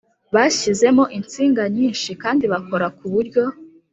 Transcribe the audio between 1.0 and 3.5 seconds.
insinga nyinshi kandi bakora ku buryo